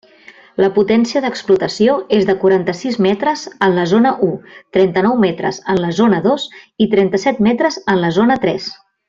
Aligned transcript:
La 0.63 0.67
potència 0.75 1.19
d'explotació 1.25 1.97
és 2.17 2.25
de 2.29 2.35
quaranta-sis 2.43 2.97
metres 3.07 3.43
en 3.67 3.77
la 3.81 3.85
zona 3.91 4.15
u, 4.29 4.31
trenta-nou 4.79 5.21
metres 5.27 5.61
en 5.75 5.83
la 5.85 5.93
zona 6.01 6.23
dos 6.31 6.49
i 6.87 6.89
trenta-set 6.97 7.45
metres 7.51 7.79
en 7.95 8.03
la 8.07 8.13
zona 8.21 8.41
tres. 8.49 8.73